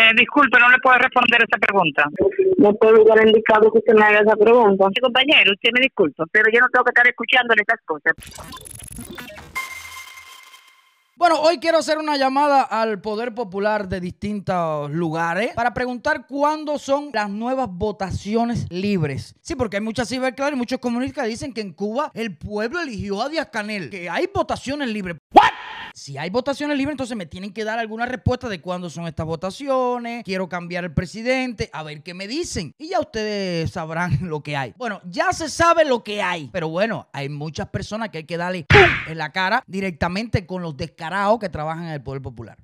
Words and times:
Eh, 0.00 0.12
disculpe, 0.16 0.58
no 0.58 0.70
le 0.70 0.78
puedo 0.78 0.96
responder 0.96 1.42
esa 1.42 1.58
pregunta. 1.58 2.04
No 2.56 2.72
puedo 2.74 2.92
lugar 2.92 3.26
indicado 3.26 3.70
que 3.70 3.78
usted 3.78 3.92
me 3.94 4.02
haga 4.02 4.20
esa 4.20 4.36
pregunta. 4.36 4.86
Sí, 4.94 5.00
compañero, 5.00 5.52
usted 5.52 5.70
me 5.74 5.80
disculpa, 5.80 6.24
pero 6.32 6.50
yo 6.50 6.60
no 6.60 6.68
tengo 6.72 6.84
que 6.84 6.90
estar 6.90 7.06
escuchándole 7.06 7.62
esas 7.62 7.80
cosas. 7.84 8.12
Bueno, 11.16 11.38
hoy 11.42 11.58
quiero 11.58 11.76
hacer 11.76 11.98
una 11.98 12.16
llamada 12.16 12.62
al 12.62 13.02
Poder 13.02 13.34
Popular 13.34 13.88
de 13.88 14.00
distintos 14.00 14.90
lugares 14.90 15.52
para 15.54 15.74
preguntar 15.74 16.26
cuándo 16.26 16.78
son 16.78 17.10
las 17.12 17.28
nuevas 17.28 17.68
votaciones 17.70 18.66
libres. 18.70 19.34
Sí, 19.42 19.54
porque 19.54 19.76
hay 19.76 19.82
muchas 19.82 20.08
ciberclaras 20.08 20.54
y 20.54 20.56
muchos 20.56 20.78
comunistas 20.78 21.24
que 21.24 21.30
dicen 21.30 21.52
que 21.52 21.60
en 21.60 21.74
Cuba 21.74 22.10
el 22.14 22.38
pueblo 22.38 22.80
eligió 22.80 23.20
a 23.20 23.28
Díaz 23.28 23.50
Canel, 23.52 23.90
que 23.90 24.08
hay 24.08 24.30
votaciones 24.32 24.88
libres. 24.88 25.18
¿What? 25.34 25.49
Si 25.94 26.16
hay 26.18 26.30
votaciones 26.30 26.76
libres, 26.76 26.92
entonces 26.92 27.16
me 27.16 27.26
tienen 27.26 27.52
que 27.52 27.64
dar 27.64 27.78
alguna 27.78 28.06
respuesta 28.06 28.48
de 28.48 28.60
cuándo 28.60 28.90
son 28.90 29.06
estas 29.06 29.26
votaciones. 29.26 30.24
Quiero 30.24 30.48
cambiar 30.48 30.84
el 30.84 30.92
presidente, 30.92 31.70
a 31.72 31.82
ver 31.82 32.02
qué 32.02 32.14
me 32.14 32.28
dicen. 32.28 32.74
Y 32.78 32.90
ya 32.90 33.00
ustedes 33.00 33.70
sabrán 33.70 34.18
lo 34.22 34.42
que 34.42 34.56
hay. 34.56 34.74
Bueno, 34.76 35.00
ya 35.04 35.32
se 35.32 35.48
sabe 35.48 35.84
lo 35.84 36.02
que 36.02 36.22
hay. 36.22 36.48
Pero 36.52 36.68
bueno, 36.68 37.08
hay 37.12 37.28
muchas 37.28 37.68
personas 37.68 38.10
que 38.10 38.18
hay 38.18 38.24
que 38.24 38.36
darle 38.36 38.66
en 39.06 39.18
la 39.18 39.32
cara 39.32 39.62
directamente 39.66 40.46
con 40.46 40.62
los 40.62 40.76
descarados 40.76 41.38
que 41.38 41.48
trabajan 41.48 41.84
en 41.84 41.92
el 41.92 42.02
Poder 42.02 42.22
Popular. 42.22 42.58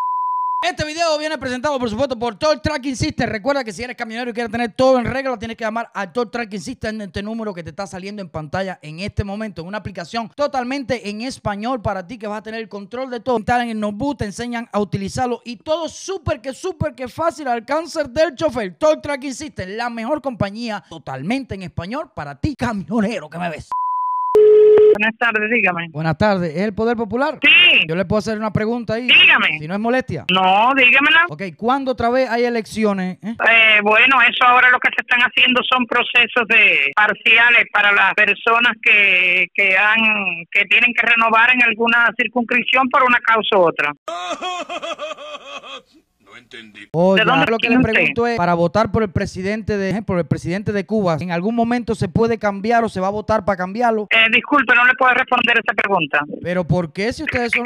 Este 0.63 0.85
video 0.85 1.17
viene 1.19 1.39
presentado, 1.39 1.79
por 1.79 1.89
supuesto, 1.89 2.19
por 2.19 2.35
Toll 2.35 2.61
Tracking 2.61 2.97
System. 2.97 3.29
Recuerda 3.29 3.63
que 3.63 3.73
si 3.73 3.85
eres 3.85 3.95
camionero 3.95 4.31
y 4.31 4.35
quieres 4.35 4.51
tener 4.51 4.73
todo 4.73 4.99
en 4.99 5.05
regla, 5.05 5.39
tienes 5.39 5.57
que 5.57 5.63
llamar 5.65 5.91
a 5.95 6.13
Toll 6.13 6.31
Tracking 6.31 6.61
System 6.61 6.97
en 6.97 7.03
este 7.03 7.23
número 7.23 7.55
que 7.55 7.63
te 7.63 7.71
está 7.71 7.87
saliendo 7.87 8.21
en 8.21 8.29
pantalla 8.29 8.79
en 8.83 8.99
este 8.99 9.23
momento. 9.23 9.63
Una 9.63 9.79
aplicación 9.79 10.29
totalmente 10.35 11.09
en 11.09 11.21
español 11.21 11.81
para 11.83 12.07
ti 12.07 12.19
que 12.19 12.27
vas 12.27 12.39
a 12.39 12.43
tener 12.43 12.61
el 12.61 12.69
control 12.69 13.11
de 13.11 13.21
todo. 13.21 13.37
Instalan 13.39 13.69
en 13.69 13.77
el 13.77 13.81
notebook, 13.81 14.19
te 14.19 14.25
enseñan 14.25 14.69
a 14.73 14.81
utilizarlo 14.81 15.41
y 15.45 15.57
todo 15.57 15.89
súper 15.89 16.41
que 16.41 16.53
súper 16.53 16.95
que 16.95 17.07
fácil 17.07 17.47
al 17.47 17.65
cáncer 17.65 18.09
del 18.11 18.35
chofer. 18.35 18.75
Toll 18.75 19.01
Tracking 19.01 19.35
System, 19.35 19.77
la 19.77 19.89
mejor 19.89 20.21
compañía 20.21 20.83
totalmente 20.89 21.55
en 21.55 21.63
español 21.63 22.11
para 22.13 22.35
ti, 22.35 22.57
camionero 22.57 23.31
que 23.31 23.39
me 23.39 23.51
ves. 23.51 23.69
Buenas 24.99 25.19
tardes, 25.19 25.51
dígame. 25.51 25.89
Buenas 25.91 26.17
tardes, 26.17 26.57
¿es 26.57 26.63
el 26.63 26.75
Poder 26.75 26.97
Popular? 26.97 27.39
Sí, 27.43 27.49
Yo 27.89 27.97
le 27.97 28.05
puedo 28.05 28.19
hacer 28.19 28.39
una 28.39 28.53
pregunta 28.53 28.95
ahí. 28.95 29.07
dígame. 29.07 29.59
Si 29.59 29.69
no 29.69 29.75
es 29.75 29.81
molestia. 29.81 30.25
No, 30.33 30.73
dígamela. 30.75 31.27
Ok, 31.29 31.43
¿cuándo 31.57 31.93
otra 31.93 32.11
vez 32.11 32.29
hay 32.31 32.45
elecciones? 32.45 33.19
eh? 33.23 33.35
Eh, 33.51 33.81
bueno, 33.83 34.21
eso 34.23 34.45
ahora 34.47 34.71
lo 34.71 34.79
que 34.79 34.89
se 34.97 35.03
están 35.03 35.21
haciendo 35.21 35.61
son 35.71 35.87
procesos 35.87 36.47
de 36.49 36.91
parciales 36.95 37.65
para 37.73 37.93
las 37.93 38.15
personas 38.15 38.73
que, 38.83 39.47
que 39.55 39.77
han 39.77 39.97
que 40.51 40.65
tienen 40.67 40.93
que 40.95 41.07
renovar 41.07 41.51
en 41.53 41.63
alguna 41.63 42.09
circunscripción 42.17 42.89
por 42.89 43.03
una 43.05 43.19
causa 43.21 43.57
u 43.57 43.61
otra. 43.69 43.93
Oye, 46.93 47.25
¿De 47.25 47.31
dónde 47.31 47.51
lo 47.51 47.59
que 47.59 47.69
le 47.69 47.79
pregunto 47.81 48.27
es, 48.27 48.37
para 48.37 48.55
votar 48.55 48.93
por 48.93 49.03
el 49.03 49.11
presidente 49.11 49.77
de 49.77 50.03
por 50.03 50.19
el 50.19 50.27
presidente 50.27 50.73
de 50.73 50.85
Cuba, 50.87 51.17
¿en 51.21 51.31
algún 51.31 51.55
momento 51.55 51.95
se 51.95 52.09
puede 52.09 52.39
cambiar 52.39 52.85
o 52.85 52.89
se 52.89 53.01
va 53.01 53.09
a 53.09 53.11
votar 53.11 53.45
para 53.45 53.57
cambiarlo? 53.57 54.09
Eh, 54.11 54.27
disculpe, 54.33 54.75
no 54.75 54.85
le 54.85 54.95
puedo 54.95 55.15
responder 55.15 55.59
esa 55.59 55.75
pregunta. 55.75 56.21
Pero 56.43 56.65
¿por 56.65 56.93
qué 56.93 57.13
si 57.13 57.23
ustedes 57.23 57.53
son 57.53 57.65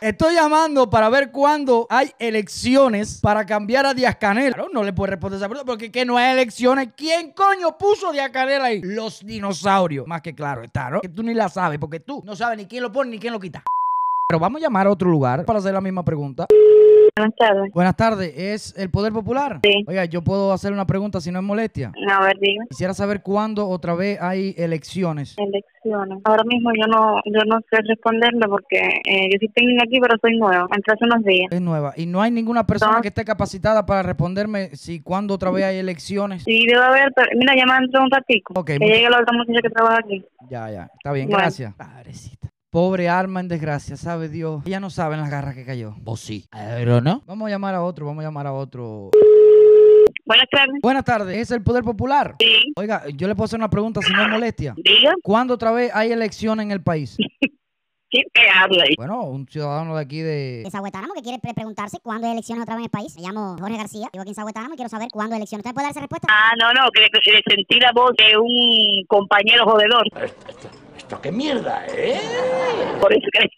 Estoy 0.01 0.35
llamando 0.35 0.89
para 0.89 1.09
ver 1.09 1.29
cuándo 1.29 1.85
hay 1.89 2.13
elecciones 2.19 3.19
para 3.21 3.45
cambiar 3.45 3.85
a 3.85 3.93
Díaz 3.93 4.15
Canel. 4.15 4.53
Claro, 4.53 4.69
no 4.71 4.81
le 4.81 4.93
puedo 4.93 5.11
responder 5.11 5.37
esa 5.37 5.49
pregunta 5.49 5.69
porque 5.69 5.91
que 5.91 6.05
no 6.05 6.15
hay 6.15 6.31
elecciones. 6.31 6.91
¿Quién 6.95 7.33
coño 7.33 7.77
puso 7.77 8.13
Díaz 8.13 8.29
Canel 8.29 8.61
ahí? 8.61 8.81
Los 8.81 9.25
dinosaurios. 9.25 10.07
Más 10.07 10.21
que 10.21 10.33
claro 10.33 10.63
está, 10.63 10.89
¿no? 10.89 11.01
Que 11.01 11.09
tú 11.09 11.21
ni 11.21 11.33
la 11.33 11.49
sabes 11.49 11.79
porque 11.79 11.99
tú 11.99 12.21
no 12.25 12.33
sabes 12.33 12.57
ni 12.57 12.65
quién 12.65 12.83
lo 12.83 12.93
pone 12.93 13.11
ni 13.11 13.19
quién 13.19 13.33
lo 13.33 13.41
quita. 13.41 13.61
Pero 14.29 14.39
vamos 14.39 14.61
a 14.61 14.65
llamar 14.65 14.87
a 14.87 14.91
otro 14.91 15.09
lugar 15.09 15.43
para 15.43 15.59
hacer 15.59 15.73
la 15.73 15.81
misma 15.81 16.05
pregunta. 16.05 16.45
Buenas 17.19 17.35
tardes. 17.35 17.71
Buenas 17.73 17.95
tardes, 17.95 18.33
¿es 18.37 18.73
el 18.77 18.89
Poder 18.89 19.11
Popular? 19.13 19.59
Sí. 19.63 19.83
Oiga, 19.87 20.05
yo 20.05 20.21
puedo 20.23 20.53
hacer 20.53 20.71
una 20.71 20.85
pregunta 20.85 21.19
si 21.21 21.31
no 21.31 21.39
es 21.39 21.45
molestia. 21.45 21.91
A 22.11 22.23
ver, 22.23 22.37
dígame. 22.39 22.67
Quisiera 22.69 22.93
saber 22.93 23.21
cuándo 23.21 23.67
otra 23.67 23.93
vez 23.95 24.19
hay 24.21 24.55
elecciones. 24.57 25.35
Elecciones. 25.37 26.19
Ahora 26.23 26.43
mismo 26.45 26.71
yo 26.79 26.87
no 26.87 27.17
yo 27.25 27.41
no 27.45 27.59
sé 27.69 27.77
responderle 27.87 28.47
porque 28.47 28.77
eh, 29.05 29.29
yo 29.31 29.37
sí 29.39 29.47
tengo 29.53 29.81
aquí, 29.83 29.99
pero 29.99 30.15
soy 30.21 30.37
nueva. 30.37 30.67
Entré 30.75 30.93
hace 30.93 31.05
unos 31.05 31.23
días. 31.23 31.47
Es 31.51 31.61
nueva. 31.61 31.93
Y 31.97 32.05
no 32.05 32.21
hay 32.21 32.31
ninguna 32.31 32.65
persona 32.65 32.93
No. 32.97 33.01
que 33.01 33.09
esté 33.09 33.25
capacitada 33.25 33.85
para 33.85 34.03
responderme 34.03 34.75
si 34.75 35.01
cuándo 35.01 35.33
otra 35.33 35.51
vez 35.51 35.65
hay 35.65 35.77
elecciones. 35.77 36.43
Sí, 36.43 36.65
debe 36.67 36.81
haber, 36.83 37.11
pero 37.15 37.27
mira, 37.37 37.53
llama 37.55 37.79
dentro 37.79 37.99
de 37.99 38.05
un 38.05 38.11
ratico. 38.11 38.53
Ok, 38.57 38.67
que 38.67 38.79
muchas- 38.79 38.95
llegue 38.97 39.09
la 39.09 39.19
otra 39.21 39.37
muchacha 39.37 39.59
que 39.61 39.69
trabaja 39.69 39.99
aquí. 39.99 40.25
Ya, 40.49 40.71
ya. 40.71 40.89
Está 40.95 41.11
bien, 41.11 41.27
Bueno. 41.27 41.39
gracias. 41.39 41.73
Padrecita. 41.75 42.38
Pobre 42.71 43.09
alma 43.09 43.39
en 43.39 43.47
desgracia, 43.47 43.97
sabe 43.97 44.29
Dios. 44.29 44.61
Ella 44.65 44.79
no 44.79 44.91
sabe 44.91 45.15
en 45.15 45.21
las 45.21 45.31
garras 45.31 45.55
que 45.55 45.65
cayó. 45.65 45.95
Vos 46.01 46.19
sí. 46.19 46.45
Pero 46.51 47.01
no. 47.01 47.23
Vamos 47.25 47.47
a 47.47 47.49
llamar 47.49 47.73
a 47.73 47.81
otro, 47.83 48.05
vamos 48.05 48.21
a 48.23 48.27
llamar 48.27 48.45
a 48.45 48.53
otro. 48.53 49.09
Buenas 50.25 50.45
tardes. 50.51 50.75
Buenas 50.83 51.03
tardes, 51.03 51.35
¿es 51.39 51.49
el 51.49 51.63
Poder 51.63 51.83
Popular? 51.83 52.35
Sí, 52.39 52.71
Oiga, 52.75 53.03
yo 53.15 53.27
le 53.27 53.33
puedo 53.33 53.45
hacer 53.45 53.57
una 53.57 53.71
pregunta 53.71 54.01
si 54.03 54.13
no 54.13 54.21
es 54.21 54.29
molestia. 54.29 54.75
diga. 54.77 55.13
¿Cuándo 55.23 55.55
otra 55.55 55.71
vez 55.71 55.89
hay 55.95 56.11
elecciones 56.11 56.63
en 56.63 56.71
el 56.71 56.83
país? 56.83 57.17
¿Quién 58.11 58.25
te 58.33 58.41
habla 58.49 58.83
ahí? 58.83 58.95
Bueno, 58.97 59.23
un 59.23 59.47
ciudadano 59.47 59.95
de 59.95 60.01
aquí 60.01 60.19
de... 60.21 60.61
de 60.65 60.69
Sahuetánamo 60.71 61.13
que 61.13 61.21
quiere 61.21 61.37
pre- 61.39 61.53
preguntarse 61.55 61.97
cuándo 62.01 62.25
hay 62.27 62.33
elecciones 62.33 62.63
otra 62.63 62.75
vez 62.75 62.81
en 62.81 62.85
el 62.85 62.89
país. 62.91 63.15
Me 63.15 63.21
llamo 63.23 63.55
Jorge 63.59 63.77
García, 63.77 64.07
vivo 64.13 64.21
aquí 64.21 64.29
en 64.29 64.35
Sahuetánamo 64.35 64.73
y 64.73 64.77
quiero 64.77 64.89
saber 64.89 65.09
cuándo 65.11 65.33
hay 65.35 65.39
elecciones. 65.39 65.63
¿Usted 65.63 65.73
puede 65.75 65.85
dar 65.85 65.91
esa 65.91 65.99
respuesta? 66.01 66.27
Ah, 66.29 66.51
no, 66.59 66.73
no, 66.73 66.89
que 66.91 67.01
que 67.23 67.31
le 67.31 67.41
sentí 67.47 67.79
la 67.79 67.91
voz 67.93 68.11
de 68.17 68.35
un 68.37 69.05
compañero 69.07 69.63
jodedor. 69.65 70.03
¿Esto 71.09 71.21
qué 71.23 71.31
mierda, 71.31 71.87
eh? 71.87 72.19
Por 73.01 73.11
eso 73.11 73.25
que 73.33 73.49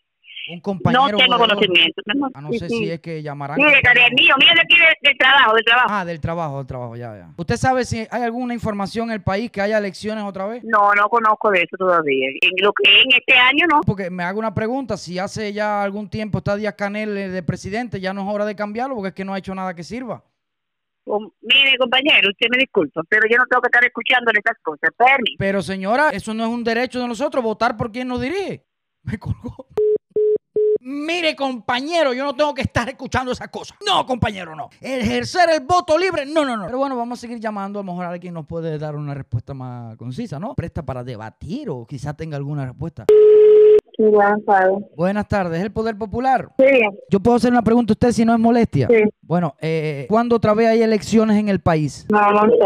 Un 0.53 0.61
compañero... 0.61 1.01
no 1.11 1.17
tengo 1.17 1.37
conocimiento. 1.37 2.01
mi 2.05 2.11
amor. 2.17 2.31
Ah, 2.33 2.39
no 2.39 2.49
Sí, 2.49 2.59
sé 2.59 2.69
sí. 2.69 2.77
si 2.77 2.91
es 2.91 3.01
que 3.01 3.21
llamarán... 3.21 3.57
Mire, 3.57 3.81
cariño, 3.81 4.07
mío, 4.15 4.35
mire 4.39 4.53
de 4.55 4.61
aquí 4.61 4.77
de, 4.77 5.09
de 5.09 5.15
trabajo, 5.15 5.53
de 5.57 5.63
trabajo. 5.63 5.87
Ah, 5.91 6.05
del 6.05 6.21
trabajo, 6.21 6.57
del 6.59 6.67
trabajo, 6.67 6.95
ya, 6.95 7.13
ya. 7.17 7.27
¿Usted 7.35 7.57
sabe 7.57 7.83
si 7.83 8.07
hay 8.09 8.23
alguna 8.23 8.53
información 8.53 9.09
en 9.09 9.15
el 9.15 9.21
país 9.21 9.51
que 9.51 9.59
haya 9.59 9.79
elecciones 9.79 10.23
otra 10.23 10.45
vez? 10.45 10.63
No, 10.63 10.93
no 10.93 11.09
conozco 11.09 11.51
de 11.51 11.57
eso 11.63 11.75
todavía. 11.77 12.29
En 12.41 12.63
lo 12.63 12.71
que 12.71 13.01
en 13.01 13.11
este 13.11 13.33
año 13.37 13.65
no. 13.69 13.81
Porque 13.81 14.09
me 14.09 14.23
hago 14.23 14.39
una 14.39 14.53
pregunta, 14.53 14.95
si 14.95 15.19
hace 15.19 15.51
ya 15.51 15.83
algún 15.83 16.09
tiempo 16.09 16.37
está 16.37 16.55
Díaz 16.55 16.75
Canel 16.75 17.17
eh, 17.17 17.27
de 17.27 17.43
presidente, 17.43 17.99
ya 17.99 18.13
no 18.13 18.21
es 18.21 18.33
hora 18.33 18.45
de 18.45 18.55
cambiarlo 18.55 18.95
porque 18.95 19.09
es 19.09 19.13
que 19.13 19.25
no 19.25 19.33
ha 19.33 19.37
hecho 19.39 19.53
nada 19.53 19.73
que 19.73 19.83
sirva. 19.83 20.23
Mire, 21.05 21.77
compañero, 21.79 22.29
usted 22.29 22.47
me 22.51 22.59
disculpa, 22.59 23.01
pero 23.09 23.27
yo 23.29 23.37
no 23.37 23.45
tengo 23.49 23.61
que 23.61 23.67
estar 23.67 23.83
escuchándole 23.83 24.39
estas 24.39 24.57
cosas. 24.61 24.91
Permi. 24.95 25.35
Pero 25.37 25.61
señora, 25.61 26.09
eso 26.09 26.33
no 26.33 26.43
es 26.43 26.49
un 26.49 26.63
derecho 26.63 26.99
de 26.99 27.07
nosotros, 27.07 27.43
votar 27.43 27.75
por 27.75 27.91
quien 27.91 28.07
nos 28.07 28.21
dirige. 28.21 28.65
Me 29.03 29.17
colgó. 29.17 29.67
Mire, 30.83 31.35
compañero, 31.35 32.11
yo 32.11 32.23
no 32.25 32.35
tengo 32.35 32.55
que 32.55 32.63
estar 32.63 32.89
escuchando 32.89 33.31
esas 33.31 33.49
cosas. 33.49 33.77
No, 33.85 34.03
compañero, 34.05 34.55
no. 34.55 34.69
Ejercer 34.81 35.49
el 35.51 35.61
voto 35.61 35.95
libre, 35.95 36.25
no, 36.25 36.43
no, 36.43 36.57
no. 36.57 36.65
Pero 36.65 36.79
bueno, 36.79 36.97
vamos 36.97 37.19
a 37.19 37.21
seguir 37.21 37.39
llamando. 37.39 37.79
A 37.79 37.83
lo 37.83 37.91
mejor 37.91 38.05
alguien 38.05 38.33
nos 38.33 38.47
puede 38.47 38.79
dar 38.79 38.95
una 38.95 39.13
respuesta 39.13 39.53
más 39.53 39.95
concisa, 39.95 40.39
¿no? 40.39 40.55
Presta 40.55 40.83
para 40.83 41.03
debatir 41.03 41.69
o 41.69 41.85
quizás 41.85 42.17
tenga 42.17 42.35
alguna 42.35 42.65
respuesta. 42.65 43.05
Sí, 43.97 44.03
buenas 44.03 44.43
tardes. 44.45 44.77
Buenas 44.95 45.27
tardes, 45.27 45.59
¿es 45.59 45.65
el 45.65 45.71
Poder 45.71 45.97
Popular? 45.97 46.49
Sí, 46.57 46.65
Yo 47.09 47.19
puedo 47.19 47.37
hacer 47.37 47.51
una 47.51 47.61
pregunta 47.61 47.91
a 47.91 47.95
usted 47.95 48.11
si 48.11 48.25
no 48.25 48.33
es 48.33 48.39
molestia. 48.39 48.87
sí. 48.87 49.03
Bueno, 49.23 49.55
eh, 49.61 50.07
¿cuándo 50.09 50.35
otra 50.35 50.53
vez 50.53 50.67
hay 50.67 50.81
elecciones 50.81 51.37
en 51.37 51.47
el 51.47 51.61
país? 51.61 52.05
No, 52.11 52.19
no 52.31 52.41
sé. 52.41 52.57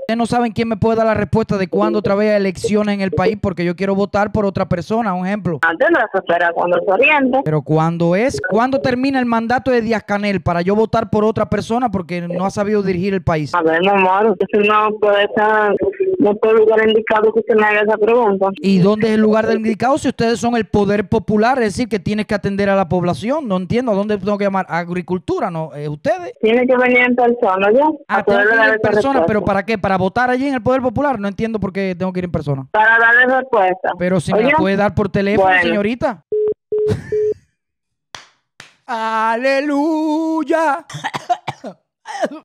Ustedes 0.00 0.18
no 0.18 0.26
saben 0.26 0.52
quién 0.52 0.68
me 0.68 0.76
puede 0.76 0.96
dar 0.98 1.06
la 1.06 1.14
respuesta 1.14 1.56
de 1.56 1.68
cuándo 1.68 2.00
otra 2.00 2.14
vez 2.14 2.30
hay 2.32 2.36
elecciones 2.36 2.94
en 2.94 3.00
el 3.00 3.12
país 3.12 3.38
porque 3.40 3.64
yo 3.64 3.74
quiero 3.74 3.94
votar 3.94 4.30
por 4.30 4.44
otra 4.44 4.68
persona, 4.68 5.14
un 5.14 5.26
ejemplo. 5.26 5.58
Antes 5.62 5.88
no 5.90 5.98
se 6.12 6.18
espera 6.18 6.52
cuando 6.52 6.78
se 6.84 6.90
oriente. 6.92 7.40
Pero 7.44 7.62
¿cuándo 7.62 8.14
es? 8.14 8.38
¿Cuándo 8.50 8.80
termina 8.82 9.18
el 9.20 9.24
mandato 9.24 9.70
de 9.70 9.80
Díaz 9.80 10.02
Canel 10.04 10.42
para 10.42 10.60
yo 10.60 10.74
votar 10.76 11.08
por 11.08 11.24
otra 11.24 11.48
persona 11.48 11.90
porque 11.90 12.20
no 12.28 12.44
ha 12.44 12.50
sabido 12.50 12.82
dirigir 12.82 13.14
el 13.14 13.22
país? 13.22 13.54
A 13.54 13.62
ver, 13.62 13.80
mi 13.80 13.88
amor, 13.88 14.26
usted 14.38 14.46
no 14.68 14.90
puede 15.00 15.24
estar, 15.24 15.74
no 16.20 16.34
puede 16.36 16.54
lugar 16.54 16.86
indicado 16.86 17.32
que 17.32 17.40
usted 17.40 17.54
me 17.54 17.64
haga 17.64 17.80
esa 17.80 17.96
pregunta. 17.96 18.48
¿Y 18.60 18.78
dónde 18.78 19.08
es 19.08 19.14
el 19.14 19.20
lugar 19.20 19.46
del 19.46 19.56
indicado 19.58 19.96
si 19.98 20.08
ustedes 20.08 20.38
son 20.38 20.54
el 20.56 20.66
poder 20.66 21.08
popular? 21.08 21.58
Es 21.58 21.74
decir, 21.74 21.88
que 21.88 21.98
tienes 21.98 22.26
que 22.26 22.34
atender 22.34 22.68
a 22.68 22.76
la 22.76 22.88
población. 22.88 23.48
No 23.48 23.56
entiendo. 23.56 23.92
¿A 23.92 23.94
dónde 23.94 24.18
tengo 24.18 24.36
que 24.38 24.44
llamar? 24.44 24.66
¿Agricultura? 24.68 25.50
¿No? 25.50 25.74
Eh, 25.74 25.88
¿Ustedes? 25.88 26.32
Tiene 26.40 26.66
que 26.66 26.76
venir 26.76 26.98
en 26.98 27.16
persona, 27.16 27.70
¿ya? 27.72 27.86
Ah, 28.08 28.18
A 28.18 28.22
tengo 28.22 28.38
que 28.38 28.44
ir 28.54 28.74
en 28.74 28.80
persona, 28.80 29.24
pero 29.26 29.42
¿para 29.44 29.64
qué? 29.64 29.78
¿Para 29.78 29.96
votar 29.96 30.28
allí 30.30 30.46
en 30.46 30.54
el 30.54 30.62
Poder 30.62 30.82
Popular? 30.82 31.18
No 31.18 31.26
entiendo 31.28 31.58
por 31.58 31.72
qué 31.72 31.94
tengo 31.98 32.12
que 32.12 32.18
ir 32.20 32.24
en 32.26 32.32
persona. 32.32 32.66
Para 32.70 32.98
darle 32.98 33.36
respuesta. 33.38 33.90
Pero 33.98 34.20
si 34.20 34.32
me 34.34 34.42
la 34.44 34.50
puede 34.58 34.76
dar 34.76 34.94
por 34.94 35.08
teléfono, 35.08 35.48
Bueno. 35.48 35.62
señorita. 35.62 36.24
Aleluya. 38.86 40.84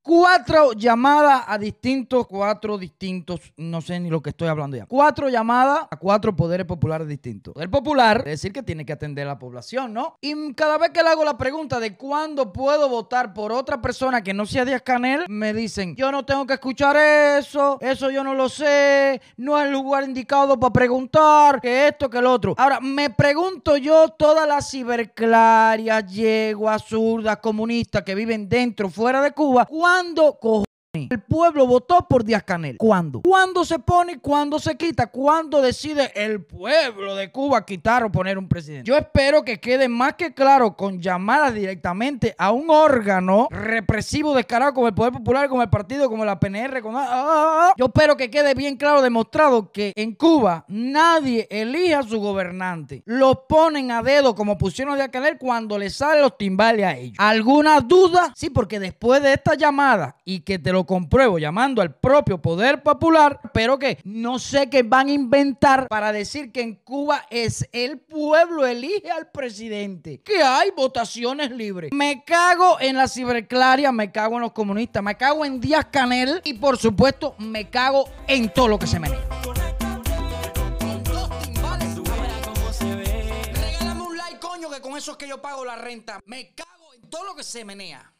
Cuatro 0.01 0.73
llamadas 0.73 1.43
a 1.47 1.57
distintos, 1.57 2.27
cuatro 2.27 2.77
distintos, 2.77 3.41
no 3.57 3.81
sé 3.81 3.99
ni 3.99 4.09
lo 4.09 4.21
que 4.21 4.29
estoy 4.29 4.47
hablando 4.47 4.77
ya. 4.77 4.85
Cuatro 4.85 5.29
llamadas 5.29 5.87
a 5.89 5.97
cuatro 5.97 6.35
poderes 6.35 6.65
populares 6.65 7.07
distintos. 7.07 7.53
Poder 7.53 7.69
popular 7.69 8.17
es 8.19 8.25
decir 8.25 8.53
que 8.53 8.63
tiene 8.63 8.85
que 8.85 8.93
atender 8.93 9.25
a 9.25 9.31
la 9.31 9.39
población, 9.39 9.93
¿no? 9.93 10.17
Y 10.21 10.53
cada 10.53 10.77
vez 10.77 10.91
que 10.91 11.01
le 11.01 11.09
hago 11.09 11.23
la 11.23 11.37
pregunta 11.37 11.79
de 11.79 11.95
cuándo 11.95 12.51
puedo 12.51 12.89
votar 12.89 13.33
por 13.33 13.51
otra 13.51 13.81
persona 13.81 14.21
que 14.21 14.33
no 14.33 14.45
sea 14.45 14.65
Díaz 14.65 14.81
Canel, 14.81 15.25
me 15.27 15.53
dicen, 15.53 15.95
yo 15.95 16.11
no 16.11 16.25
tengo 16.25 16.45
que 16.45 16.53
escuchar 16.53 16.95
eso, 16.97 17.77
eso 17.81 18.09
yo 18.09 18.23
no 18.23 18.33
lo 18.33 18.49
sé, 18.49 19.21
no 19.37 19.59
es 19.59 19.67
el 19.67 19.71
lugar 19.71 20.03
indicado 20.03 20.59
para 20.59 20.73
preguntar, 20.73 21.61
que 21.61 21.87
esto, 21.87 22.09
que 22.09 22.17
el 22.17 22.25
otro. 22.25 22.55
Ahora, 22.57 22.79
me 22.79 23.09
pregunto 23.09 23.77
yo, 23.77 24.09
todas 24.09 24.47
las 24.47 24.69
ciberclarias, 24.69 26.05
yeguas, 26.11 26.83
zurdas, 26.85 27.37
comunistas 27.37 28.03
que 28.03 28.15
viven 28.15 28.49
dentro, 28.49 28.89
fuera 28.89 29.21
de 29.21 29.31
Cuba, 29.31 29.54
¿cuándo 29.63 30.37
cojones 30.39 30.74
el 31.09 31.21
pueblo 31.21 31.67
votó 31.67 32.07
por 32.07 32.23
Díaz 32.23 32.43
Canel? 32.43 32.77
¿Cuándo? 32.77 33.21
¿Cuándo 33.21 33.65
se 33.65 33.79
pone? 33.79 34.19
¿Cuándo 34.19 34.59
se 34.59 34.75
quita? 34.75 35.07
¿Cuándo 35.07 35.61
decide 35.61 36.11
el 36.15 36.43
pueblo 36.43 37.15
de 37.15 37.31
Cuba 37.31 37.65
quitar 37.65 38.03
o 38.03 38.11
poner 38.11 38.37
un 38.37 38.47
presidente? 38.47 38.87
Yo 38.87 38.97
espero 38.97 39.43
que 39.43 39.59
quede 39.59 39.87
más 39.87 40.13
que 40.13 40.33
claro 40.33 40.75
con 40.75 41.01
llamadas 41.01 41.53
directamente 41.53 42.35
a 42.37 42.51
un 42.51 42.69
órgano 42.69 43.47
represivo 43.51 44.33
descarado 44.35 44.73
como 44.73 44.87
el 44.87 44.93
Poder 44.93 45.13
Popular, 45.13 45.49
como 45.49 45.61
el 45.61 45.69
partido, 45.69 46.09
como 46.09 46.25
la 46.25 46.39
PNR, 46.39 46.81
como... 46.81 46.97
ah, 46.97 47.07
ah, 47.07 47.69
ah. 47.69 47.73
Yo 47.77 47.85
espero 47.85 48.15
que 48.17 48.29
quede 48.29 48.53
bien 48.53 48.77
claro 48.77 49.01
demostrado 49.01 49.71
que 49.71 49.93
en 49.95 50.15
Cuba 50.15 50.65
nadie 50.67 51.47
elige 51.49 51.95
a 51.95 52.03
su 52.03 52.19
gobernante. 52.19 53.03
Los 53.05 53.39
ponen 53.49 53.91
a 53.91 54.01
dedo 54.01 54.35
como 54.35 54.57
pusieron 54.57 54.93
a 54.93 54.97
Díaz 54.97 55.09
Canel 55.09 55.37
cuando 55.37 55.77
le 55.77 55.89
salen 55.89 56.21
los 56.21 56.37
timbales 56.37 56.85
a 56.85 56.95
ellos. 56.95 57.15
¿Alguna 57.17 57.81
duda? 57.81 58.33
Sí, 58.35 58.49
porque 58.49 58.79
después 58.79 59.21
de 59.21 59.33
esta 59.33 59.55
llamada 59.55 60.17
y 60.23 60.41
que 60.41 60.59
te 60.59 60.71
lo 60.71 60.84
compruebo 60.85 61.39
llamando 61.39 61.81
al 61.81 61.95
propio 61.95 62.41
Poder 62.41 62.83
Popular, 62.83 63.39
pero 63.53 63.79
que 63.79 63.99
no 64.03 64.39
sé 64.39 64.69
qué 64.69 64.83
van 64.83 65.07
a 65.07 65.11
inventar 65.11 65.87
para 65.87 66.11
decir 66.11 66.51
que 66.51 66.61
en 66.61 66.75
Cuba 66.75 67.25
es 67.29 67.67
el 67.71 67.99
pueblo 67.99 68.65
elige 68.65 69.11
al 69.11 69.31
presidente, 69.31 70.21
que 70.21 70.41
hay 70.41 70.71
votaciones 70.75 71.51
libres. 71.51 71.91
Me 71.93 72.23
cago 72.23 72.79
en 72.79 72.95
la 72.95 73.07
ciberclaria, 73.07 73.91
me 73.91 74.11
cago 74.11 74.35
en 74.35 74.41
los 74.41 74.51
comunistas, 74.51 75.03
me 75.03 75.15
cago 75.15 75.45
en 75.45 75.59
Díaz 75.59 75.87
Canel 75.91 76.41
y 76.43 76.53
por 76.53 76.77
supuesto 76.77 77.35
me 77.39 77.69
cago 77.69 78.05
en 78.27 78.49
todo 78.49 78.67
lo 78.67 78.79
que 78.79 78.87
se 78.87 78.99
menea. 78.99 79.19
Eso 85.05 85.11
es 85.11 85.17
que 85.17 85.27
yo 85.27 85.41
pago 85.41 85.65
la 85.65 85.75
renta. 85.75 86.19
Me 86.25 86.55
cago 86.55 86.93
en 86.93 87.09
todo 87.09 87.25
lo 87.25 87.35
que 87.35 87.43
se 87.43 87.65
menea. 87.65 88.15